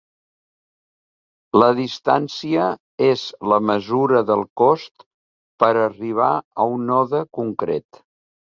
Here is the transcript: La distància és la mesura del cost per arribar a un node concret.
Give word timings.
La 1.63 1.67
distància 1.79 2.63
és 3.09 3.27
la 3.53 3.59
mesura 3.73 4.23
del 4.31 4.41
cost 4.63 5.07
per 5.65 5.73
arribar 5.75 6.33
a 6.65 6.69
un 6.75 6.93
node 6.95 7.25
concret. 7.41 8.03